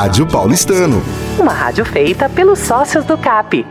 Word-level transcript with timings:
Rádio 0.00 0.28
Paulistano. 0.28 1.02
Uma 1.40 1.52
rádio 1.52 1.84
feita 1.84 2.28
pelos 2.28 2.60
sócios 2.60 3.04
do 3.04 3.18
CAP. 3.18 3.66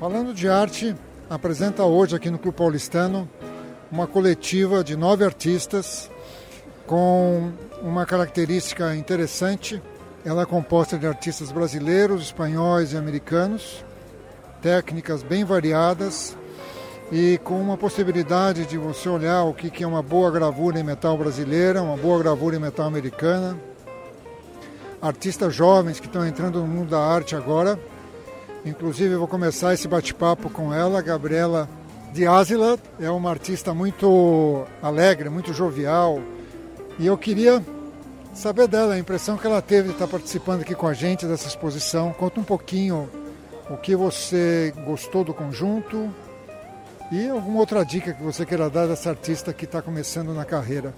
Falando 0.00 0.34
de 0.34 0.48
arte, 0.48 0.92
apresenta 1.30 1.84
hoje 1.84 2.16
aqui 2.16 2.28
no 2.30 2.36
Clube 2.36 2.58
Paulistano 2.58 3.30
uma 3.92 4.08
coletiva 4.08 4.82
de 4.82 4.96
nove 4.96 5.24
artistas 5.24 6.10
com 6.84 7.52
uma 7.80 8.04
característica 8.04 8.92
interessante. 8.96 9.80
Ela 10.24 10.42
é 10.42 10.44
composta 10.44 10.98
de 10.98 11.06
artistas 11.06 11.52
brasileiros, 11.52 12.22
espanhóis 12.22 12.92
e 12.92 12.96
americanos, 12.96 13.84
técnicas 14.60 15.22
bem 15.22 15.44
variadas 15.44 16.36
e 17.10 17.38
com 17.44 17.60
uma 17.60 17.76
possibilidade 17.76 18.66
de 18.66 18.76
você 18.76 19.08
olhar 19.08 19.44
o 19.44 19.54
que 19.54 19.82
é 19.82 19.86
uma 19.86 20.02
boa 20.02 20.30
gravura 20.30 20.78
em 20.78 20.82
metal 20.82 21.16
brasileira, 21.16 21.82
uma 21.82 21.96
boa 21.96 22.18
gravura 22.18 22.56
em 22.56 22.58
metal 22.58 22.86
americana. 22.86 23.56
Artistas 25.00 25.54
jovens 25.54 26.00
que 26.00 26.06
estão 26.06 26.26
entrando 26.26 26.60
no 26.60 26.66
mundo 26.66 26.90
da 26.90 26.98
arte 26.98 27.36
agora. 27.36 27.78
Inclusive, 28.64 29.14
eu 29.14 29.20
vou 29.20 29.28
começar 29.28 29.74
esse 29.74 29.86
bate-papo 29.86 30.50
com 30.50 30.74
ela, 30.74 31.00
Gabriela 31.00 31.68
Diazila. 32.12 32.76
É 32.98 33.08
uma 33.08 33.30
artista 33.30 33.72
muito 33.72 34.64
alegre, 34.82 35.28
muito 35.28 35.52
jovial. 35.52 36.20
E 36.98 37.06
eu 37.06 37.16
queria 37.16 37.64
saber 38.34 38.66
dela, 38.66 38.94
a 38.94 38.98
impressão 38.98 39.36
que 39.36 39.46
ela 39.46 39.62
teve 39.62 39.88
de 39.88 39.94
estar 39.94 40.08
participando 40.08 40.62
aqui 40.62 40.74
com 40.74 40.88
a 40.88 40.92
gente 40.92 41.24
dessa 41.26 41.46
exposição. 41.46 42.12
Conta 42.12 42.40
um 42.40 42.44
pouquinho 42.44 43.08
o 43.70 43.76
que 43.76 43.94
você 43.94 44.74
gostou 44.84 45.22
do 45.22 45.32
conjunto, 45.32 46.12
e 47.10 47.28
alguma 47.28 47.60
outra 47.60 47.84
dica 47.84 48.12
que 48.12 48.22
você 48.22 48.44
queira 48.44 48.68
dar 48.68 48.86
dessa 48.86 49.10
artista 49.10 49.52
que 49.52 49.64
está 49.64 49.80
começando 49.80 50.32
na 50.34 50.44
carreira? 50.44 50.94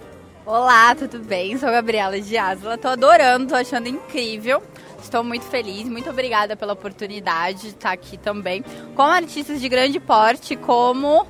Olá, 0.47 0.95
tudo 0.95 1.19
bem? 1.19 1.59
Sou 1.59 1.69
a 1.69 1.73
Gabriela 1.73 2.19
de 2.19 2.39
Asla. 2.39 2.77
Estou 2.77 2.93
adorando, 2.93 3.45
estou 3.45 3.59
achando 3.59 3.89
incrível. 3.89 4.63
Estou 5.03 5.23
muito 5.23 5.45
feliz, 5.45 5.87
muito 5.87 6.09
obrigada 6.09 6.57
pela 6.57 6.73
oportunidade 6.73 7.61
de 7.61 7.69
estar 7.69 7.93
aqui 7.93 8.17
também 8.17 8.65
com 8.95 9.03
artistas 9.03 9.61
de 9.61 9.69
grande 9.69 10.01
porte 10.01 10.57
como 10.57 11.27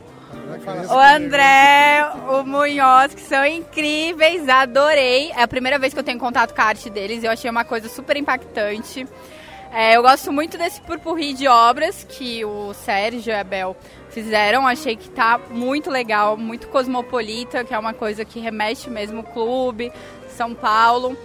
o 0.88 0.98
André, 0.98 2.10
o 2.28 2.44
Munhoz, 2.44 3.12
que 3.14 3.20
são 3.20 3.44
incríveis, 3.44 4.48
adorei. 4.48 5.30
É 5.32 5.42
a 5.42 5.48
primeira 5.48 5.78
vez 5.78 5.92
que 5.92 5.98
eu 5.98 6.04
tenho 6.04 6.18
contato 6.18 6.54
com 6.54 6.62
a 6.62 6.64
arte 6.64 6.88
deles, 6.88 7.24
eu 7.24 7.30
achei 7.30 7.50
uma 7.50 7.64
coisa 7.64 7.88
super 7.88 8.16
impactante. 8.16 9.06
É, 9.72 9.96
eu 9.96 10.02
gosto 10.02 10.32
muito 10.32 10.56
desse 10.56 10.80
purpurri 10.80 11.34
de 11.34 11.46
obras 11.46 12.04
que 12.08 12.44
o 12.44 12.72
Sérgio 12.72 13.30
e 13.30 13.34
a 13.34 13.44
Bel 13.44 13.76
fizeram. 14.10 14.66
Achei 14.66 14.96
que 14.96 15.10
tá 15.10 15.38
muito 15.50 15.90
legal, 15.90 16.36
muito 16.36 16.68
cosmopolita, 16.68 17.64
que 17.64 17.74
é 17.74 17.78
uma 17.78 17.92
coisa 17.92 18.24
que 18.24 18.40
remete 18.40 18.88
mesmo 18.88 19.20
o 19.20 19.24
clube, 19.24 19.92
São 20.28 20.54
Paulo. 20.54 21.16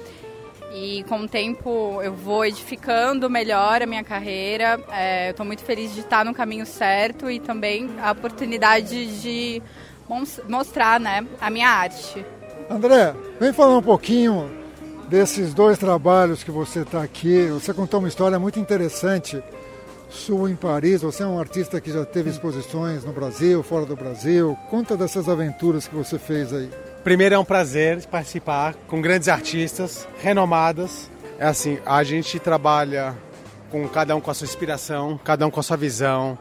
E 0.74 1.04
com 1.08 1.22
o 1.22 1.28
tempo 1.28 2.02
eu 2.02 2.14
vou 2.14 2.44
edificando 2.46 3.30
melhor 3.30 3.82
a 3.82 3.86
minha 3.86 4.04
carreira. 4.04 4.80
É, 4.92 5.28
eu 5.28 5.32
estou 5.32 5.46
muito 5.46 5.64
feliz 5.64 5.94
de 5.94 6.02
estar 6.02 6.26
no 6.26 6.34
caminho 6.34 6.66
certo 6.66 7.30
e 7.30 7.40
também 7.40 7.90
a 8.02 8.12
oportunidade 8.12 9.22
de 9.22 9.62
mostrar 10.48 11.00
né, 11.00 11.26
a 11.40 11.50
minha 11.50 11.70
arte. 11.70 12.26
André, 12.70 13.16
vem 13.40 13.54
falar 13.54 13.78
um 13.78 13.84
pouquinho 13.84 14.63
desses 15.14 15.54
dois 15.54 15.78
trabalhos 15.78 16.44
que 16.44 16.50
você 16.50 16.80
está 16.80 17.04
aqui. 17.04 17.46
Você 17.50 17.72
contou 17.72 18.00
uma 18.00 18.10
história 18.10 18.40
muito 18.40 18.60
interessante 18.60 19.44
sua 20.10 20.50
em 20.50 20.56
Paris. 20.56 21.04
Você 21.04 21.22
é 21.22 21.28
um 21.28 21.38
artista 21.38 21.80
que 21.80 21.92
já 21.92 22.04
teve 22.04 22.32
exposições 22.32 23.06
no 23.06 23.14
Brasil, 23.14 23.62
fora 23.62 23.86
do 23.86 23.96
Brasil. 23.96 24.58
Conta 24.72 24.98
dessas 24.98 25.30
aventuras 25.30 25.88
que 25.88 25.94
você 25.94 26.18
fez 26.18 26.52
aí. 26.52 26.68
Primeiro 27.04 27.36
é 27.36 27.38
um 27.38 27.46
prazer 27.46 28.04
participar 28.08 28.74
com 28.88 29.04
grandes 29.04 29.30
artistas, 29.30 30.08
renomadas. 30.20 31.12
É 31.38 31.46
assim, 31.46 31.78
a 31.86 32.04
gente 32.04 32.40
trabalha 32.40 33.16
com 33.70 33.88
cada 33.88 34.16
um 34.16 34.20
com 34.20 34.32
a 34.32 34.34
sua 34.34 34.46
inspiração, 34.46 35.20
cada 35.24 35.46
um 35.46 35.52
com 35.52 35.60
a 35.60 35.64
sua 35.64 35.78
visão, 35.78 36.36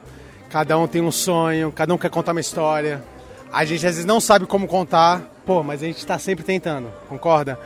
cada 0.49 0.79
um 0.79 0.89
tem 0.89 1.03
um 1.03 1.13
sonho, 1.13 1.71
cada 1.73 1.93
um 1.93 1.99
quer 1.99 2.09
contar 2.09 2.33
uma 2.33 2.41
história. 2.41 3.05
A 3.53 3.67
gente 3.67 3.87
às 3.87 3.97
vezes 3.97 4.07
não 4.07 4.19
sabe 4.19 4.47
como 4.47 4.67
contar, 4.67 5.21
pô, 5.45 5.63
mas 5.63 5.83
a 5.83 5.87
gente 5.87 5.99
está 5.99 6.19
sempre 6.19 6.43
tentando, 6.43 6.89
concorda? 7.07 7.59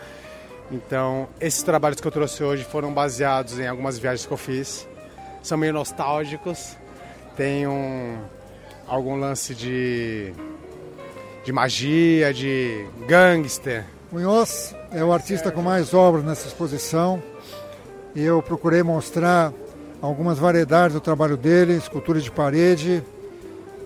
Então, 0.70 1.28
esses 1.40 1.62
trabalhos 1.62 2.00
que 2.00 2.06
eu 2.06 2.12
trouxe 2.12 2.42
hoje 2.42 2.64
foram 2.64 2.92
baseados 2.92 3.58
em 3.58 3.66
algumas 3.66 3.98
viagens 3.98 4.26
que 4.26 4.32
eu 4.32 4.36
fiz 4.36 4.86
são 5.42 5.56
meio 5.56 5.72
nostálgicos. 5.72 6.76
Tem 7.36 7.66
um, 7.66 8.18
algum 8.86 9.16
lance 9.16 9.54
de, 9.54 10.32
de 11.44 11.52
magia, 11.52 12.34
de 12.34 12.84
gangster. 13.06 13.84
Munhoz 14.10 14.74
é 14.90 15.04
o 15.04 15.12
artista 15.12 15.52
com 15.52 15.62
mais 15.62 15.94
obras 15.94 16.24
nessa 16.24 16.48
exposição. 16.48 17.22
E 18.14 18.22
eu 18.22 18.42
procurei 18.42 18.82
mostrar 18.82 19.52
algumas 20.02 20.38
variedades 20.38 20.94
do 20.94 21.00
trabalho 21.00 21.36
dele, 21.36 21.74
escultura 21.74 22.20
de 22.20 22.30
parede, 22.30 23.04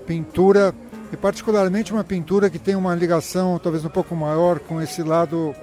pintura 0.07 0.75
e 1.13 1.17
particularmente 1.17 1.93
uma 1.93 2.05
pintura 2.05 2.49
que 2.49 2.59
tem 2.59 2.75
uma 2.75 2.95
ligação 2.95 3.59
talvez 3.59 3.85
um 3.85 3.89
pouco 3.89 4.15
maior 4.15 4.59
com 4.61 4.81
esse 4.81 5.03
lado 5.03 5.55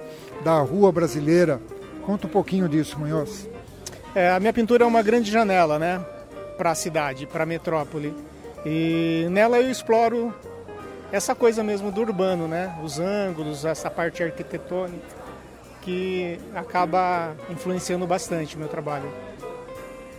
da 0.44 0.58
rua 0.60 0.92
brasileira. 0.92 1.60
Conta 2.04 2.26
um 2.26 2.30
pouquinho 2.30 2.68
disso, 2.68 2.98
Munhoz. 2.98 3.48
É, 4.14 4.30
a 4.30 4.40
minha 4.40 4.52
pintura 4.52 4.84
é 4.84 4.86
uma 4.86 5.02
grande 5.02 5.30
janela, 5.30 5.78
né? 5.78 6.04
Para 6.56 6.70
a 6.70 6.74
cidade, 6.74 7.26
para 7.26 7.44
a 7.44 7.46
metrópole. 7.46 8.14
E 8.64 9.26
nela 9.30 9.60
eu 9.60 9.70
exploro 9.70 10.34
essa 11.12 11.34
coisa 11.34 11.62
mesmo 11.62 11.90
do 11.90 12.00
urbano, 12.00 12.48
né? 12.48 12.78
Os 12.82 12.98
ângulos, 12.98 13.64
essa 13.64 13.90
parte 13.90 14.22
arquitetônica 14.22 15.18
que 15.82 16.38
acaba 16.54 17.34
influenciando 17.48 18.06
bastante 18.06 18.56
o 18.56 18.58
meu 18.58 18.68
trabalho. 18.68 19.10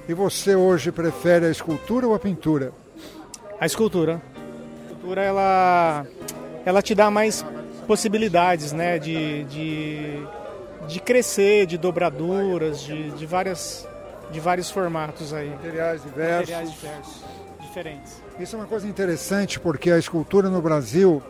E 0.08 0.14
você 0.14 0.56
hoje 0.56 0.92
prefere 0.92 1.46
a 1.46 1.52
escultura 1.52 2.08
ou 2.08 2.16
a 2.16 2.20
pintura? 2.20 2.72
A 3.60 3.66
escultura. 3.66 4.22
A 5.00 5.02
escultura 5.02 5.22
ela, 5.22 6.06
ela 6.66 6.82
te 6.82 6.94
dá 6.94 7.10
mais 7.10 7.46
possibilidades, 7.88 8.74
né? 8.74 9.00
De, 9.00 9.44
de 9.46 10.28
de 10.90 11.00
crescer, 11.00 11.68
de 11.68 11.78
dobraduras, 11.78 12.82
de, 12.82 13.12
de, 13.12 13.26
várias, 13.26 13.88
de 14.32 14.40
vários 14.40 14.70
formatos 14.70 15.34
aí. 15.34 15.50
Materiais 15.50 16.04
diversos. 16.04 16.50
Materiais 16.50 16.72
diversos, 16.72 17.24
diferentes. 17.62 18.22
Isso 18.40 18.56
é 18.56 18.60
uma 18.60 18.66
coisa 18.66 18.88
interessante 18.88 19.60
porque 19.60 19.92
a 19.92 20.00
escultura 20.00 20.50
no 20.50 20.62
Brasil, 20.62 21.22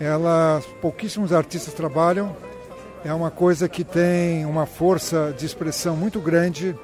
ela, 0.00 0.62
pouquíssimos 0.80 1.32
artistas 1.32 1.74
trabalham. 1.74 2.34
É 3.04 3.12
uma 3.12 3.30
coisa 3.30 3.68
que 3.68 3.84
tem 3.84 4.46
uma 4.46 4.66
força 4.66 5.32
de 5.36 5.44
expressão 5.44 5.94
muito 5.94 6.18
grande. 6.18 6.74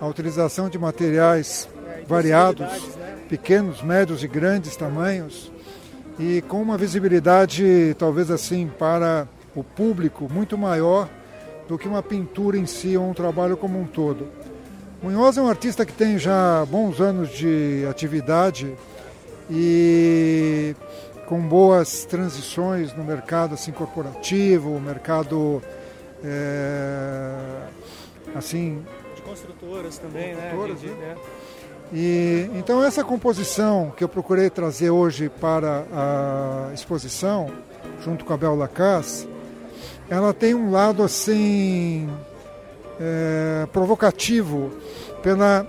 A 0.00 0.06
utilização 0.06 0.68
de 0.68 0.76
materiais 0.76 1.68
é, 1.86 2.02
variados, 2.02 2.66
né? 2.96 3.16
pequenos, 3.28 3.80
médios 3.80 4.22
e 4.24 4.28
grandes 4.28 4.76
tamanhos, 4.76 5.50
e 6.18 6.42
com 6.42 6.62
uma 6.62 6.78
visibilidade, 6.78 7.94
talvez 7.98 8.30
assim, 8.30 8.70
para 8.78 9.26
o 9.54 9.62
público 9.62 10.28
muito 10.32 10.56
maior 10.56 11.08
do 11.68 11.78
que 11.78 11.88
uma 11.88 12.02
pintura 12.02 12.56
em 12.56 12.66
si 12.66 12.96
ou 12.96 13.08
um 13.08 13.14
trabalho 13.14 13.56
como 13.56 13.80
um 13.80 13.86
todo. 13.86 14.28
Munhoz 15.02 15.36
é 15.36 15.42
um 15.42 15.48
artista 15.48 15.84
que 15.84 15.92
tem 15.92 16.18
já 16.18 16.64
bons 16.66 17.00
anos 17.00 17.30
de 17.30 17.84
atividade 17.90 18.74
e 19.50 20.74
com 21.26 21.40
boas 21.40 22.04
transições 22.04 22.94
no 22.94 23.04
mercado 23.04 23.54
assim 23.54 23.72
corporativo, 23.72 24.78
mercado 24.80 25.62
é, 26.22 27.66
assim 28.34 28.84
de 29.14 29.22
construtoras 29.22 29.98
também, 29.98 30.34
né? 30.34 30.52
construtoras, 30.54 30.82
né? 30.82 30.90
né? 30.90 31.16
E 31.92 32.50
então 32.54 32.82
essa 32.82 33.04
composição 33.04 33.92
que 33.96 34.02
eu 34.02 34.08
procurei 34.08 34.50
trazer 34.50 34.90
hoje 34.90 35.28
para 35.28 35.84
a 35.92 36.74
exposição, 36.74 37.50
junto 38.02 38.24
com 38.24 38.32
a 38.32 38.36
Bel 38.36 38.54
Lacasse, 38.56 39.28
ela 40.08 40.32
tem 40.32 40.54
um 40.54 40.70
lado 40.70 41.02
assim 41.02 42.08
é, 43.00 43.66
provocativo 43.72 44.70
pela 45.22 45.66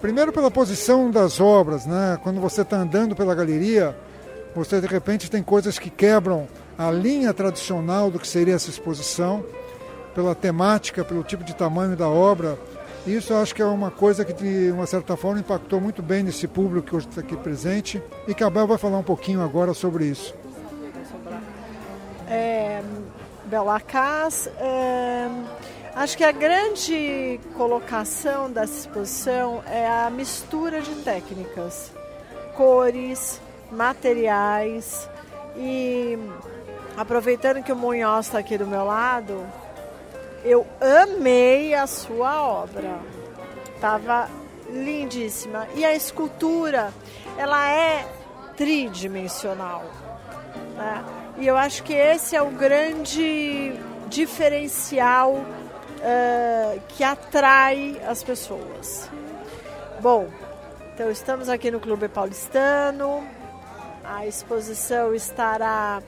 primeiro 0.00 0.32
pela 0.32 0.50
posição 0.50 1.10
das 1.10 1.40
obras, 1.40 1.86
né? 1.86 2.18
Quando 2.22 2.40
você 2.40 2.62
está 2.62 2.76
andando 2.76 3.16
pela 3.16 3.34
galeria, 3.34 3.96
você 4.54 4.80
de 4.80 4.86
repente 4.86 5.30
tem 5.30 5.42
coisas 5.42 5.78
que 5.78 5.90
quebram 5.90 6.46
a 6.76 6.90
linha 6.90 7.34
tradicional 7.34 8.10
do 8.10 8.18
que 8.18 8.28
seria 8.28 8.54
essa 8.54 8.70
exposição, 8.70 9.44
pela 10.14 10.34
temática, 10.34 11.04
pelo 11.04 11.22
tipo 11.22 11.44
de 11.44 11.54
tamanho 11.54 11.96
da 11.96 12.08
obra. 12.08 12.58
Isso 13.08 13.32
acho 13.32 13.54
que 13.54 13.62
é 13.62 13.64
uma 13.64 13.90
coisa 13.90 14.22
que 14.22 14.34
de 14.34 14.70
uma 14.70 14.86
certa 14.86 15.16
forma 15.16 15.40
impactou 15.40 15.80
muito 15.80 16.02
bem 16.02 16.22
nesse 16.22 16.46
público 16.46 16.88
que 16.88 16.96
hoje 16.96 17.08
está 17.08 17.22
aqui 17.22 17.34
presente 17.38 18.02
e 18.26 18.34
que 18.34 18.44
a 18.44 18.50
Bel 18.50 18.66
vai 18.66 18.76
falar 18.76 18.98
um 18.98 19.02
pouquinho 19.02 19.40
agora 19.40 19.72
sobre 19.72 20.04
isso. 20.04 20.34
É, 22.28 22.82
Belacaz. 23.46 24.50
É, 24.58 25.26
acho 25.94 26.18
que 26.18 26.24
a 26.24 26.30
grande 26.32 27.40
colocação 27.56 28.50
dessa 28.50 28.80
exposição 28.80 29.62
é 29.66 29.88
a 29.88 30.10
mistura 30.10 30.82
de 30.82 30.94
técnicas, 30.96 31.90
cores, 32.54 33.40
materiais 33.72 35.08
e 35.56 36.18
aproveitando 36.94 37.62
que 37.62 37.72
o 37.72 37.76
Munhoz 37.76 38.26
está 38.26 38.38
aqui 38.38 38.58
do 38.58 38.66
meu 38.66 38.84
lado, 38.84 39.46
Eu 40.44 40.66
amei 40.80 41.74
a 41.74 41.86
sua 41.86 42.42
obra. 42.42 42.98
Tava 43.80 44.28
lindíssima. 44.68 45.66
E 45.74 45.84
a 45.84 45.94
escultura, 45.94 46.92
ela 47.36 47.70
é 47.70 48.06
tridimensional. 48.56 49.84
Né? 50.76 51.04
E 51.38 51.46
eu 51.46 51.56
acho 51.56 51.82
que 51.82 51.92
esse 51.92 52.34
é 52.34 52.42
o 52.42 52.50
grande 52.50 53.72
diferencial 54.08 55.34
uh, 55.34 56.80
que 56.88 57.04
atrai 57.04 58.00
as 58.06 58.22
pessoas. 58.22 59.08
Bom, 60.00 60.28
então 60.94 61.10
estamos 61.10 61.48
aqui 61.48 61.70
no 61.70 61.78
Clube 61.80 62.08
Paulistano. 62.08 63.26
A 64.04 64.26
exposição 64.26 65.14
estará 65.14 66.02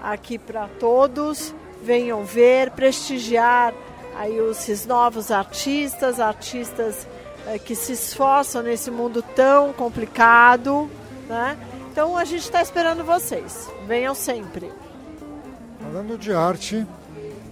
aqui 0.00 0.38
para 0.38 0.68
todos. 0.78 1.54
Venham 1.86 2.24
ver, 2.24 2.72
prestigiar 2.72 3.72
aí 4.18 4.40
os 4.40 4.84
novos 4.86 5.30
artistas, 5.30 6.18
artistas 6.18 7.06
uh, 7.46 7.60
que 7.60 7.76
se 7.76 7.92
esforçam 7.92 8.60
nesse 8.60 8.90
mundo 8.90 9.22
tão 9.22 9.72
complicado, 9.72 10.90
né? 11.28 11.56
Então 11.92 12.16
a 12.16 12.24
gente 12.24 12.42
está 12.42 12.60
esperando 12.60 13.04
vocês. 13.04 13.70
Venham 13.86 14.16
sempre. 14.16 14.68
Falando 15.80 16.18
de 16.18 16.32
arte, 16.32 16.84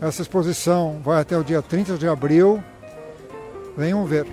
essa 0.01 0.23
exposição 0.23 1.01
vai 1.01 1.21
até 1.21 1.39
o 1.39 1.45
dia 1.45 1.63
30 1.63 1.97
de 1.97 2.09
abril. 2.09 2.61
Venham 3.77 4.05
ver. 4.05 4.27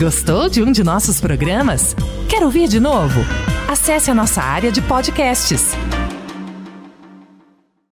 Gostou 0.00 0.48
de 0.48 0.62
um 0.62 0.72
de 0.72 0.82
nossos 0.82 1.20
programas? 1.20 1.94
Quer 2.30 2.42
ouvir 2.42 2.66
de 2.66 2.80
novo? 2.80 3.20
Acesse 3.70 4.10
a 4.10 4.14
nossa 4.14 4.40
área 4.40 4.72
de 4.72 4.80
podcasts 4.80 5.76